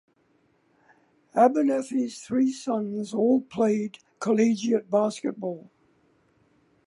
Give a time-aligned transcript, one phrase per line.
[1.35, 5.69] Abernethy's three sons all played collegiate basketball.